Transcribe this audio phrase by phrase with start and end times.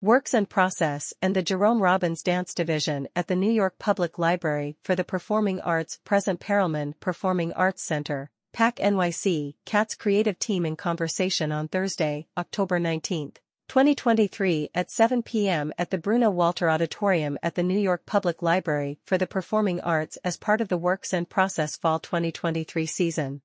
[0.00, 4.76] Works and Process and the Jerome Robbins Dance Division at the New York Public Library
[4.84, 10.76] for the Performing Arts Present Perelman Performing Arts Center, PAC NYC, CAT's creative team in
[10.76, 13.32] conversation on Thursday, October 19,
[13.66, 15.72] 2023 at 7 p.m.
[15.76, 20.16] at the Bruno Walter Auditorium at the New York Public Library for the Performing Arts
[20.22, 23.42] as part of the Works and Process Fall 2023 season.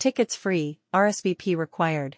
[0.00, 2.16] Tickets free, RSVP required.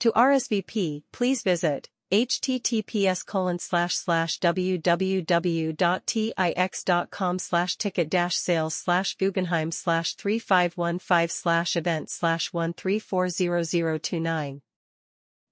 [0.00, 9.72] To RSVP, please visit https colon slash slash www.tix.com slash ticket dash sales slash Guggenheim
[9.72, 14.60] slash 3515 slash event slash 1340029.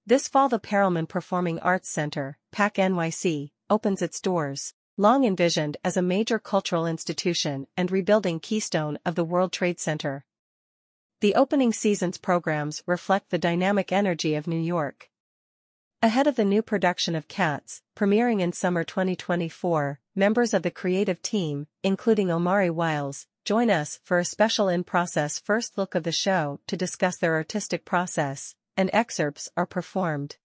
[0.05, 4.75] This fall the Perelman Performing Arts Center, PAC NYC, opens its doors.
[4.97, 10.25] Long envisioned as a major cultural institution and rebuilding keystone of the World Trade Center.
[11.21, 15.10] The opening season's programs reflect the dynamic energy of New York.
[16.03, 21.21] Ahead of the new production of Cats, premiering in summer 2024, members of the creative
[21.21, 26.59] team, including Omari Wiles, join us for a special in-process first look of the show
[26.65, 30.37] to discuss their artistic process, and excerpts are performed.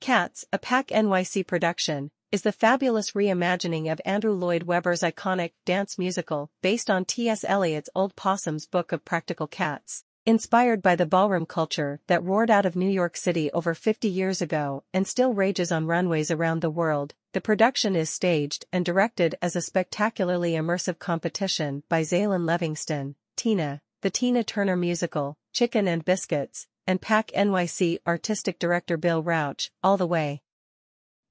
[0.00, 5.98] Cats, a PAC NYC production, is the fabulous reimagining of Andrew Lloyd Webber's iconic dance
[5.98, 7.44] musical based on T.S.
[7.44, 10.04] Eliot's Old Possum's Book of Practical Cats.
[10.24, 14.40] Inspired by the ballroom culture that roared out of New York City over 50 years
[14.40, 19.34] ago and still rages on runways around the world, the production is staged and directed
[19.42, 26.04] as a spectacularly immersive competition by Zhailon Levingston, Tina, the Tina Turner musical, Chicken and
[26.04, 30.40] Biscuits, and PAC NYC artistic director Bill Rauch, all the way.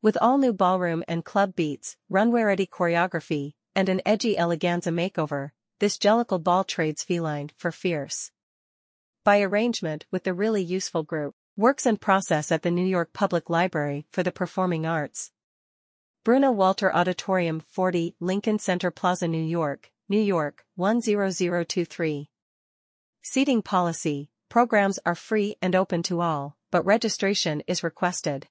[0.02, 5.98] With all new ballroom and club beats, runway-ready choreography, and an edgy eleganza makeover, this
[5.98, 8.32] jellicle ball trades feline for fierce
[9.24, 13.50] by arrangement with the Really Useful Group, Works and Process at the New York Public
[13.50, 15.32] Library for the Performing Arts.
[16.24, 22.30] Bruno Walter Auditorium 40, Lincoln Center Plaza, New York, New York, 10023.
[23.22, 28.48] Seating policy, programs are free and open to all, but registration is requested.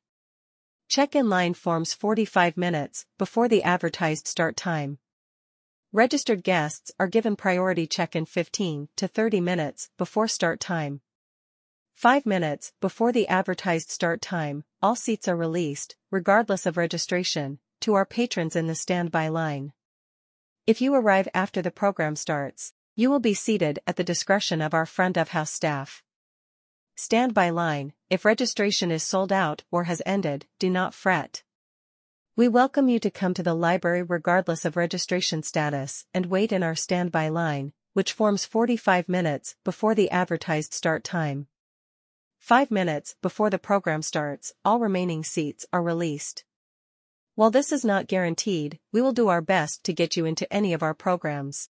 [0.89, 4.99] Check-in line forms 45 minutes before the advertised start time.
[5.93, 11.01] Registered guests are given priority check-in 15 to 30 minutes before start time.
[11.95, 17.95] 5 minutes before the advertised start time, all seats are released, regardless of registration, to
[17.95, 19.73] our patrons in the standby line.
[20.65, 24.73] If you arrive after the program starts, you will be seated at the discretion of
[24.73, 26.05] our front of house staff.
[26.95, 31.43] Standby line, if registration is sold out or has ended, do not fret.
[32.41, 36.63] We welcome you to come to the library regardless of registration status and wait in
[36.63, 41.49] our standby line, which forms 45 minutes before the advertised start time.
[42.39, 46.45] Five minutes before the program starts, all remaining seats are released.
[47.35, 50.73] While this is not guaranteed, we will do our best to get you into any
[50.73, 51.69] of our programs.